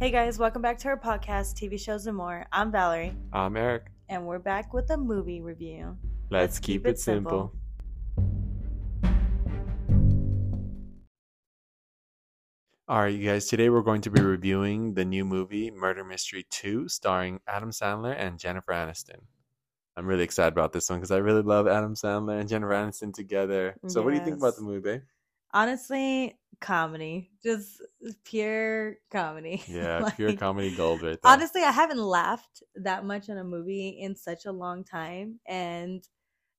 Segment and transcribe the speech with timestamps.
[0.00, 2.44] Hey guys, welcome back to our podcast, TV shows and more.
[2.52, 3.86] I'm Valerie, I'm Eric.
[4.08, 5.96] and we're back with a movie review.
[6.30, 7.52] Let's, keep, it simple.
[12.86, 13.46] All right, you guys.
[13.46, 18.14] Today we're going to be reviewing the new movie Murder Mystery 2, starring Adam Sandler
[18.18, 19.20] and Jennifer Aniston.
[19.96, 23.14] I'm really excited about this one because I really love Adam Sandler and Jennifer Aniston
[23.14, 23.76] together.
[23.86, 25.02] So, what do you think about the movie, babe?
[25.54, 27.80] Honestly, comedy, just
[28.24, 29.62] pure comedy.
[29.68, 31.32] Yeah, pure comedy gold right there.
[31.32, 36.06] Honestly, I haven't laughed that much in a movie in such a long time, and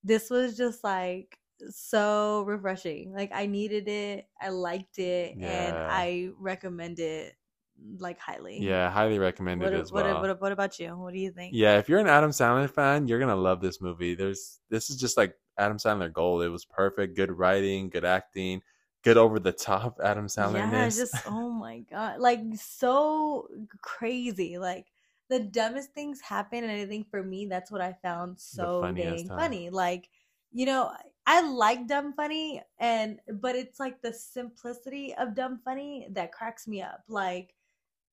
[0.03, 1.37] this was just like
[1.69, 3.13] so refreshing.
[3.13, 7.35] Like I needed it, I liked it, and I recommend it
[7.99, 8.59] like highly.
[8.61, 10.21] yeah, highly recommended What, as what, well.
[10.21, 10.95] what, what about you?
[10.97, 11.53] What do you think?
[11.53, 14.15] Yeah, if you're an Adam Sandler fan, you're gonna love this movie.
[14.15, 16.43] There's this is just like Adam Sandler gold.
[16.43, 18.61] It was perfect, good writing, good acting,
[19.05, 20.55] good over the top Adam Sandler.
[20.55, 23.47] Yeah, just oh my god, like so
[23.81, 24.57] crazy.
[24.57, 24.87] Like
[25.29, 29.29] the dumbest things happen, and I think for me, that's what I found so dang
[29.29, 29.37] huh?
[29.37, 29.69] funny.
[29.69, 30.09] Like
[30.51, 30.91] you know,
[31.27, 36.67] I like dumb funny, and but it's like the simplicity of dumb funny that cracks
[36.67, 37.03] me up.
[37.07, 37.53] Like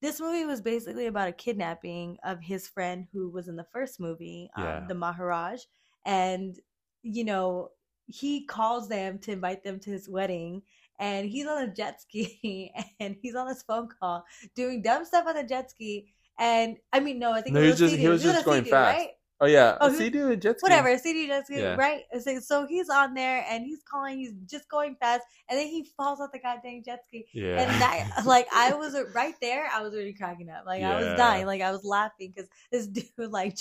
[0.02, 3.98] this movie was basically about a kidnapping of his friend who was in the first
[3.98, 5.62] movie, um, the Maharaj,
[6.04, 6.60] and
[7.02, 7.70] you know
[8.06, 10.62] he calls them to invite them to his wedding
[11.02, 15.26] and he's on a jet ski and he's on this phone call doing dumb stuff
[15.26, 15.94] on the jet ski
[16.38, 18.44] and I mean no I think No, he was was just- he was just a
[18.44, 18.98] going fast.
[18.98, 19.10] right?
[19.44, 20.64] Oh yeah, Oh, who- see, dude, jet ski.
[20.66, 21.74] whatever CD jet ski Yeah.
[21.74, 22.02] right
[22.48, 26.20] so, he's on there and he's calling he's just going fast and then he falls
[26.20, 29.92] off the goddamn jet ski Yeah, and that like I was right there I was
[29.94, 33.58] already cracking up like I was dying like I was laughing because this dude like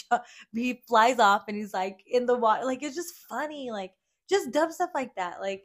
[0.54, 3.94] he flies off and he's like in the water like it's just funny like
[4.30, 5.64] just dumb stuff like that like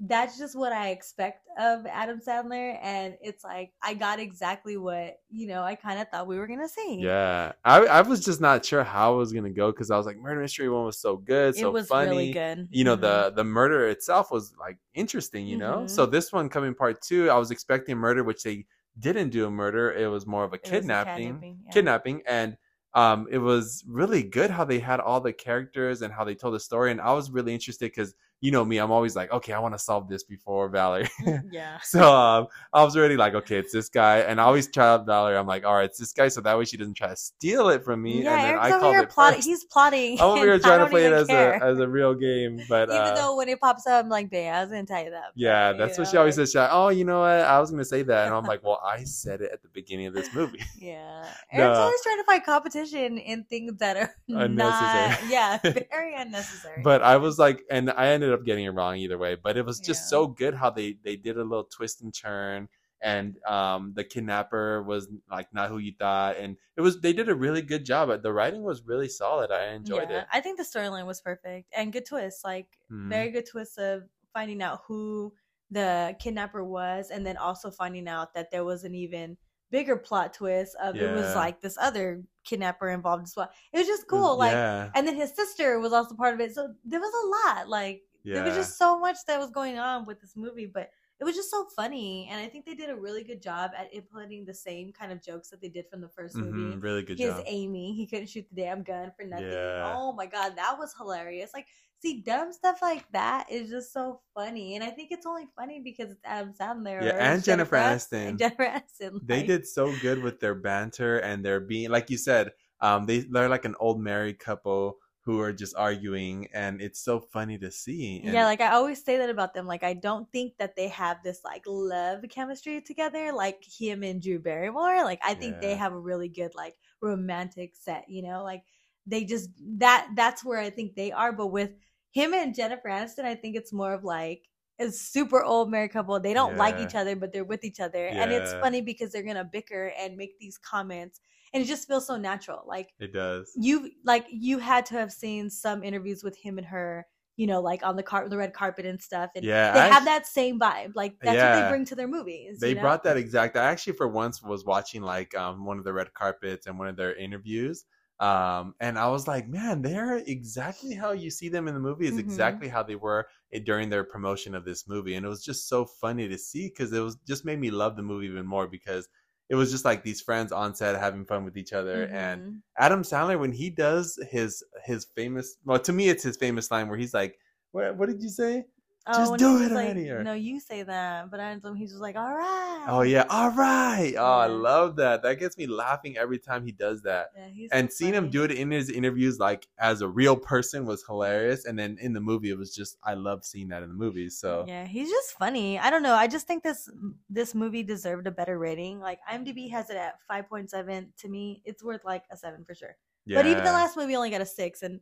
[0.00, 5.20] that's just what I expect of Adam Sandler and it's like I got exactly what
[5.30, 7.52] you know I kind of thought we were gonna see yeah.
[7.64, 10.16] I I was just not sure how it was gonna go because I was like,
[10.18, 12.08] Murder Mystery one was so good, so it was funny.
[12.08, 13.00] really good You know, Mhm.
[13.00, 15.46] the the murder itself was like interesting.
[15.46, 15.90] You know, Mhm.
[15.90, 18.66] so this one coming part two, I was expecting murder, which they
[18.98, 19.92] didn't do a murder.
[19.92, 20.94] It was more of a was a kidnapping.
[20.94, 21.72] kidnapping, yeah.
[21.72, 22.56] kidnapping and
[22.94, 26.54] um it was really good how they had all the characters and how they told
[26.54, 28.14] the story and i was really interested because
[28.46, 31.08] you know me i'm always like okay i want to solve this before valerie
[31.50, 34.86] yeah so um i was already like okay it's this guy and i always try
[34.92, 37.08] out valerie i'm like all right it's this guy so that way she doesn't try
[37.08, 39.42] to steal it from me yeah and then Eric's i over called here it plotting
[39.42, 41.54] he's plotting i'm over here trying to play it as care.
[41.54, 44.30] a as a real game but even uh, though when it pops up, I'm like,
[44.30, 45.32] babe, I was gonna tell you that.
[45.34, 46.50] yeah, that's you what she always says.
[46.50, 47.40] She's like, oh, you know what?
[47.40, 50.06] I was gonna say that, and I'm like, well, I said it at the beginning
[50.06, 50.60] of this movie.
[50.78, 51.82] Yeah, Eric's No.
[51.82, 55.30] always trying to find competition in things that are not, Unnecessary.
[55.32, 55.58] yeah,
[55.90, 56.82] very unnecessary.
[56.82, 59.34] but I was like, and I ended up getting it wrong either way.
[59.36, 60.08] But it was just Yeah.
[60.08, 62.68] so good how they they did a little twist and turn,
[63.00, 67.28] and um the kidnapper was like not who you thought, and it was they did
[67.28, 68.22] a really good job.
[68.22, 69.50] The writing was really solid.
[69.50, 70.28] I enjoyed yeah, it.
[70.32, 73.10] I think the storyline was perfect and good twist, like Mhm.
[73.10, 75.34] very good twist of finding out who
[75.70, 79.36] the kidnapper was, and then also finding out that there was an even
[79.70, 83.50] bigger plot twist of it was like this other kidnapper involved as well.
[83.72, 84.62] It was just cool, like.
[84.62, 87.68] yeah, And then his sister was also part of it, so there was a lot.
[87.68, 88.04] Like
[88.34, 91.34] there was just so much that was going on with this movie, but it was
[91.34, 94.52] just so funny, and I think they did a really good job at implementing the
[94.52, 96.76] same kind of jokes that they did from the 1st movie.
[96.76, 97.44] Mhm, really good His job.
[97.46, 99.48] Amy, he couldn't shoot the damn gun for nothing.
[99.50, 99.94] Yeah.
[99.96, 101.52] Oh my god, that was hilarious.
[101.54, 101.68] Like,
[102.00, 105.80] see, dumb stuff like that is just so funny, and I think it's only funny
[105.80, 107.02] because it's Adam Sandler.
[107.02, 109.20] Yeah, and it's Jennifer Aniston- and Jennifer Aniston.
[109.24, 113.20] they did so good with their banter and their being like you said um they
[113.20, 117.68] they're like an old married couple who are just arguing and it's so funny to
[117.68, 119.66] see and yeah, like I always say that about them.
[119.66, 124.22] Like I don't think that they have this like love chemistry together, like him and
[124.22, 125.02] Drew Barrymore.
[125.02, 128.04] Like I think they have a really good like romantic set.
[128.08, 128.62] You know, like
[129.04, 131.32] they just that that's where I think they are.
[131.32, 131.72] But with
[132.12, 134.44] him and Jennifer Aniston, I think it's more of like
[134.78, 136.20] a super old married couple.
[136.20, 139.24] They don't like each other, but they're with each other, and it's funny because they're
[139.24, 141.20] gonna bicker and make these comments,
[141.52, 142.64] and it just feels so natural.
[142.66, 146.66] Like it does you like you had to have seen some interviews with him and
[146.66, 147.06] her
[147.36, 149.90] you know like on the car the red carpet and stuff and Yeah, they I
[149.90, 152.90] have that same vibe like that's what they bring to their movies they you know?
[152.90, 156.12] brought that exact i actually for once was watching like um one of the red
[156.14, 157.84] carpets and one of their interviews
[158.20, 162.06] um and i was like man they're exactly how you see them in the movie
[162.06, 162.16] is Mhm.
[162.16, 163.28] exactly how they were
[163.64, 166.92] during their promotion of this movie and it was just so funny to see because
[166.92, 169.06] it was just made me love the movie even more because
[169.48, 172.60] it was just like these friends on set having fun with each other and Mhm.
[172.78, 176.88] Adam Sandler when he does his his famous well to me it's his famous line
[176.88, 177.38] where he's like
[177.72, 178.64] what what did you say
[179.14, 182.02] Just oh, when do it was like, No, you say that, but I he's just
[182.02, 182.86] like, all right.
[182.88, 184.12] Oh yeah, all right.
[184.18, 185.22] Oh, I love that.
[185.22, 187.28] That gets me laughing every time he does that.
[187.36, 190.34] Yeah, he's And so seeing him do it in his interviews, like as a real
[190.36, 191.64] person, was hilarious.
[191.66, 194.38] And then in the movie, it was just I love seeing that in the movies.
[194.38, 195.78] So Yeah, he's just funny.
[195.78, 196.14] I don't know.
[196.14, 196.90] I just think this
[197.30, 198.98] this movie deserved a better rating.
[198.98, 201.12] Like IMDb has it at five point seven.
[201.18, 202.96] To me, it's worth like a seven for sure.
[203.24, 203.38] yeah.
[203.38, 204.98] But even the last movie only got a six, and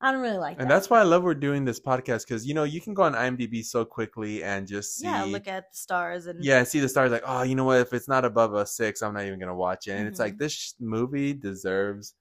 [0.00, 0.74] I don't really like and that.
[0.74, 3.14] that's why I love we're doing this podcast because you know you can go on
[3.14, 5.24] IMDb so quickly and just see yeah.
[5.24, 7.78] Look at the stars and yeah, see the stars like, oh, you know what?
[7.80, 9.92] If it's not above a six, I'm not even gonna watch it.
[9.92, 10.38] And it's like Mhm.
[10.38, 12.14] this movie deserves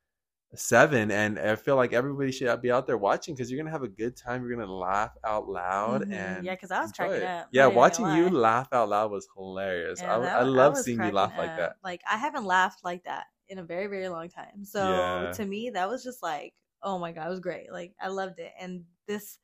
[0.55, 3.81] seven, and I feel like everybody should be out there watching because you're gonna have
[3.83, 4.45] a good time.
[4.45, 6.13] You're gonna laugh out loud, Mhm.
[6.13, 7.23] and yeah, because I was cracking it.
[7.23, 7.47] up.
[7.51, 9.99] Yeah, watching you laugh out loud was hilarious.
[9.99, 11.75] Yeah, I, that- I I love was seeing you laugh cracking like that.
[11.83, 14.63] Like I haven't laughed like that in a very very long time.
[14.63, 15.31] So Yeah.
[15.33, 17.71] to me, that was just like, oh my god, it was great.
[17.71, 19.39] Like I loved it, and this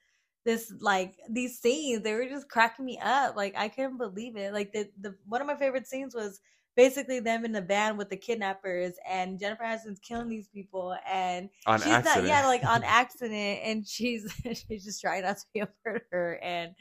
[0.45, 3.36] this like these scenes they were just cracking me up.
[3.36, 4.53] Like I couldn't believe it.
[4.53, 6.39] Like the the one of my favorite scenes was
[6.75, 11.50] basically them in the van with the kidnappers and Jennifer Aniston's killing these people and
[11.65, 12.27] On she's accident.
[12.27, 14.31] not yeah like on accident and she's
[14.68, 16.71] she's just trying not to be a murderer and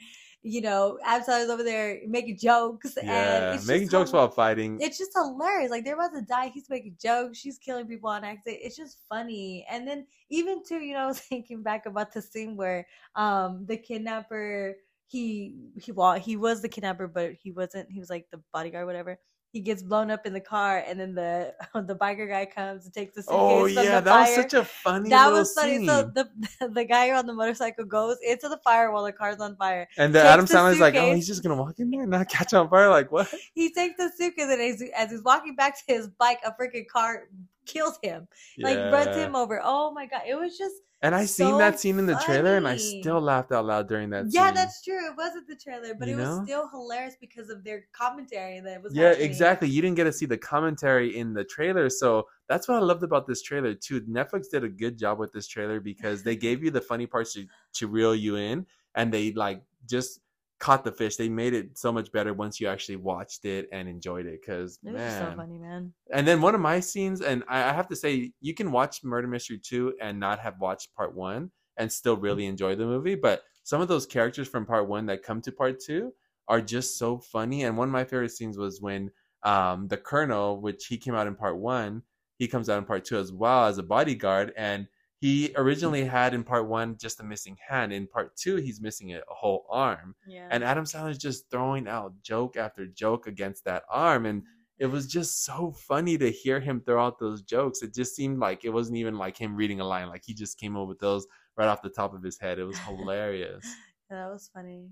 [0.41, 4.79] you know Absalom is over there making jokes and yeah, it's making jokes while fighting.
[4.79, 5.69] it's just hilarious.
[5.69, 6.49] Like they're about to die.
[6.53, 7.37] He's making jokes.
[7.37, 8.61] She's killing people on accident.
[8.63, 9.65] It's just funny.
[9.69, 13.65] And then even too, you know, I was thinking back about the scene where um
[13.65, 14.77] the kidnapper
[15.07, 17.91] he he well he was the kidnapper, but he wasn't.
[17.91, 19.19] He was like the bodyguard, whatever.
[19.51, 22.93] He gets blown up in the car, and then the the biker guy comes and
[22.93, 25.09] takes the oh, suitcase oh yeah, that was such a funny.
[25.09, 25.87] that was funny.
[25.87, 26.29] So the
[26.73, 29.87] the guy on the motorcycle goes into the fire while the car's on fire.
[29.97, 32.53] and the Adam Sandler's like, oh, he's just gonna walk in there and not catch
[32.53, 32.89] on fire.
[32.89, 33.33] Like what?
[33.53, 36.87] He takes the suitcase and as, as he's walking back to his bike, a freaking
[36.87, 37.27] car
[37.73, 38.27] kills him.
[38.59, 39.61] like runs him over.
[39.63, 42.67] Oh my god, it was just And I seen that scene in the trailer, and
[42.67, 44.55] I still laughed out loud during that yeah, scene.
[44.55, 45.03] that's true.
[45.09, 48.83] It wasn't the trailer, but You it was still hilarious because of their commentary that
[48.83, 48.93] was.
[48.93, 49.25] yeah, happening.
[49.29, 49.67] exactly.
[49.69, 53.03] You didn't get to see the commentary in the trailer, so that's what I loved
[53.03, 54.01] about this trailer too.
[54.01, 57.31] Netflix did a good job with this trailer because they gave you the funny parts
[57.33, 57.45] to
[57.79, 60.19] to reel you in, and they like just
[60.59, 61.15] caught the fish.
[61.15, 64.41] They made it so much better once you actually watched it and enjoyed it.
[64.41, 65.93] Because It was just so man, funny, man.
[66.13, 69.03] and then one of my scenes, and I, I have to say, you can watch
[69.03, 73.15] Murder Mystery 2 and not have watched part one and still really enjoy the movie.
[73.15, 76.11] But some of those characters from part one that come to part two
[76.47, 77.63] are just so funny.
[77.63, 79.11] And one of my favorite scenes was when
[79.43, 82.01] um, the Colonel, which he came out in part one,
[82.37, 84.51] he comes out in part two as well as a bodyguard.
[84.57, 84.87] And
[85.19, 87.91] he originally had in part one just a missing hand.
[87.93, 90.15] In part two, he's missing a whole arm.
[90.25, 90.47] Yeah.
[90.49, 94.25] And Adam Sandler's just throwing out joke after joke against that arm.
[94.25, 94.43] And
[94.77, 97.81] it was just so funny to hear him throw out those jokes.
[97.81, 100.57] It just seemed like it wasn't even like him reading a line, like he just
[100.57, 101.27] came up with those
[101.57, 102.57] right off the top of his head.
[102.59, 103.65] It was hilarious.
[104.09, 104.87] that was funny.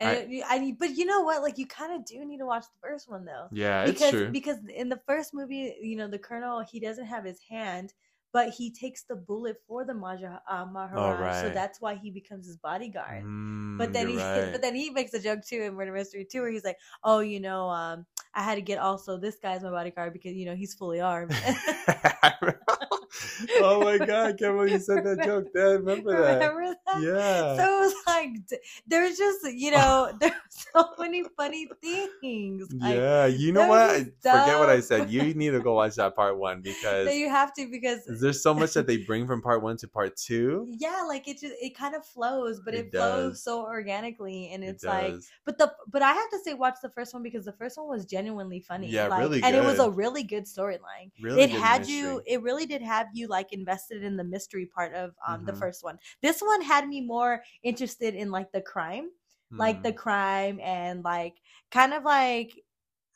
[0.00, 1.42] I- And it- I, but you know what?
[1.42, 3.48] Like you kind of do need to watch the first one though.
[3.52, 4.30] Yeah, it's because true.
[4.30, 7.92] because in the first movie, you know, the colonel he doesn't have his hand,
[8.36, 11.54] but he takes the bullet for the Maja, uh, Maharaj, so right.
[11.54, 13.24] that's why he becomes his bodyguard.
[13.24, 14.52] Mm, but then he right.
[14.52, 17.20] but then he makes a joke too in Murder Mystery 2, where he's like, "Oh,
[17.20, 18.04] you know, um,
[18.34, 21.34] I had to get also this guy's my bodyguard because you know he's fully armed."
[23.60, 25.52] oh my god, I can't believe you said that joke.
[25.54, 26.34] Dad, remember that.
[26.34, 27.02] Remember that?
[27.02, 27.56] Yeah.
[27.56, 28.30] So it was like
[28.86, 31.68] there's just you know there's so many funny
[32.20, 32.72] things.
[32.72, 33.90] Like, yeah, you know what?
[33.90, 35.10] I- Forget what I said.
[35.10, 38.54] You need to go watch that part one because you have to because there's so
[38.54, 40.66] much that they bring from part one to part two.
[40.78, 44.62] yeah, like it just it kind of flows, but it, It flows so organically, and
[44.64, 45.14] It it's like.
[45.44, 47.88] But the but I have to say, watch the first one because the first one
[47.88, 48.88] was genuinely funny.
[48.88, 51.10] Yeah, like, really and it was a really good storyline.
[51.20, 52.22] really it good had you.
[52.26, 55.58] It really did have you like invested in the mystery part of um the Mhm.
[55.58, 55.98] first one.
[56.22, 59.10] This one had me more interested in like the crime,
[59.58, 59.96] like the Mm.
[59.96, 61.36] crime and like
[61.70, 62.52] kind of like.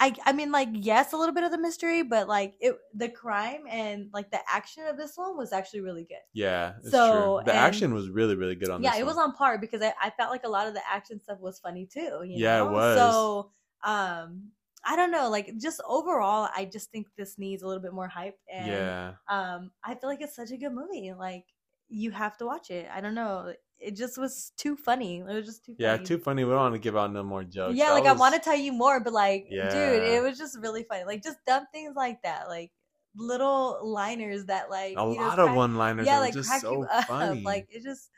[0.03, 3.11] I, I mean like yes a little bit of the mystery but like it the
[3.11, 7.09] crime and like the action of this one was actually really good Yeah, it's So,
[7.09, 7.45] true.
[7.45, 9.93] The and- action was really, really good on yeah, it was on par because I,
[10.03, 12.23] I felt like a lot of the action stuff was funny too.
[12.25, 12.97] You Yeah, it was.
[12.97, 13.53] So,
[13.85, 14.53] um,
[14.85, 18.09] I don't know, like just overall, I just think this needs a little bit more
[18.09, 19.13] hype, and yeah.
[19.29, 21.13] um, I feel like it's such a good movie.
[21.13, 21.45] Like
[21.89, 22.89] you have to watch it.
[22.93, 25.19] I don't know, it just was too funny.
[25.19, 25.85] It was just too funny.
[25.85, 26.07] Yeah, funny.
[26.07, 26.45] too funny.
[26.45, 27.77] We don't want to give out no more jokes.
[27.77, 30.59] yeah, That like I want to tell you more, but like, dude, it was just
[30.59, 31.05] really funny.
[31.05, 32.73] Like just dumb things like that, like
[33.17, 36.07] little liners that like a you know, lot of crack- one-liners.
[36.07, 37.05] yeah, that like just crack so you up.
[37.09, 37.43] funny.
[37.43, 38.11] Like it's just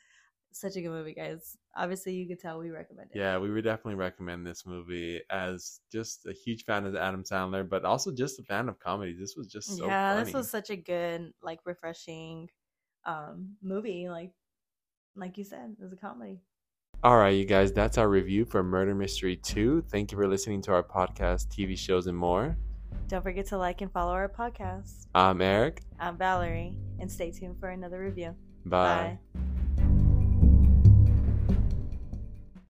[0.61, 1.56] such a good movie, guys.
[1.76, 3.18] Obviously, you could tell we recommend it.
[3.18, 7.68] Yeah, we would definitely recommend this movie as just a huge fan of Adam Sandler,
[7.68, 9.14] but also just a fan of comedy.
[9.18, 10.25] This was just so yeah, funny.
[10.25, 12.49] this was such a good, like, refreshing
[13.04, 14.09] um movie.
[14.09, 14.32] Like,
[15.16, 16.40] like you said, it was a comedy.
[17.04, 19.87] All right, you guys, that's our review for Murder Mystery 2.
[19.90, 22.56] Thank you for listening to our podcast, TV shows, and more.
[23.09, 25.06] Don't forget to like and follow our podcast.
[25.14, 25.82] I'm Eric.
[25.99, 28.37] I'm Valerie, and stay tuned for another review.
[28.64, 29.18] Bye.
[29.35, 29.42] Bye.